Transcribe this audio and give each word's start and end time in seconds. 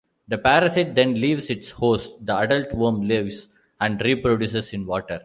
The 0.29 0.39
parasite 0.39 0.95
then 0.95 1.21
leaves 1.21 1.51
its 1.51 1.69
host; 1.69 2.25
the 2.25 2.35
adult 2.35 2.73
worm 2.73 3.07
lives 3.07 3.49
and 3.79 4.01
reproduces 4.01 4.73
in 4.73 4.87
water. 4.87 5.19